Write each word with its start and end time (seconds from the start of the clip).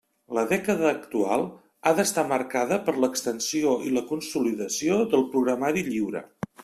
La 0.35 0.43
dècada 0.51 0.85
actual 0.91 1.43
ha 1.85 1.93
d'estar 1.99 2.23
marcada 2.31 2.79
per 2.87 2.95
l'extensió 3.03 3.75
i 3.91 3.93
la 3.99 4.03
consolidació 4.13 4.99
del 5.13 5.27
programari 5.37 5.85
lliure. 5.93 6.25